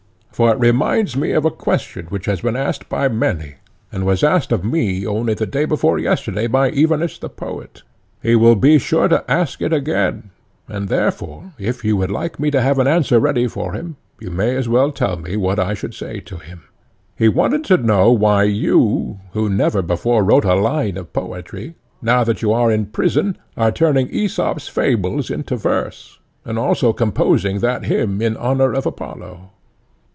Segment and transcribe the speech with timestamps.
[0.33, 3.55] For it reminds me of a question which has been asked by many,
[3.91, 8.55] and was asked of me only the day before yesterday by Evenus the poet—he will
[8.55, 10.31] be sure to ask it again,
[10.67, 14.31] and therefore if you would like me to have an answer ready for him, you
[14.31, 18.43] may as well tell me what I should say to him:—he wanted to know why
[18.45, 23.37] you, who never before wrote a line of poetry, now that you are in prison
[23.55, 29.51] are turning Aesop's fables into verse, and also composing that hymn in honour of Apollo.